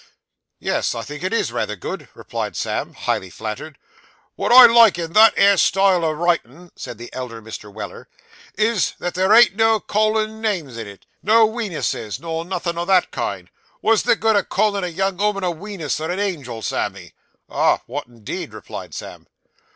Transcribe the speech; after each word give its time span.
'Yes, 0.57 0.95
I 0.95 1.03
think 1.03 1.21
it 1.23 1.31
is 1.31 1.51
rayther 1.51 1.75
good,' 1.75 2.09
observed 2.15 2.55
Sam, 2.55 2.95
highly 2.95 3.29
flattered. 3.29 3.77
'Wot 4.35 4.51
I 4.51 4.65
like 4.65 4.97
in 4.97 5.13
that 5.13 5.35
'ere 5.37 5.57
style 5.57 6.03
of 6.03 6.17
writin',' 6.17 6.71
said 6.75 6.97
the 6.97 7.13
elder 7.13 7.39
Mr. 7.39 7.71
Weller, 7.71 8.07
'is, 8.57 8.95
that 8.97 9.13
there 9.13 9.31
ain't 9.31 9.55
no 9.55 9.79
callin' 9.79 10.41
names 10.41 10.75
in 10.75 10.87
it 10.87 11.05
no 11.21 11.45
Wenuses, 11.45 12.19
nor 12.19 12.43
nothin' 12.43 12.79
o' 12.79 12.85
that 12.85 13.11
kind. 13.11 13.51
Wot's 13.83 14.01
the 14.01 14.15
good 14.15 14.35
o' 14.35 14.43
callin' 14.43 14.83
a 14.83 14.87
young 14.87 15.21
'ooman 15.21 15.43
a 15.43 15.51
Wenus 15.51 15.99
or 15.99 16.09
a 16.09 16.17
angel, 16.19 16.63
Sammy?' 16.63 17.13
'Ah! 17.47 17.81
what, 17.85 18.07
indeed?' 18.07 18.55
replied 18.55 18.95
Sam. 18.95 19.27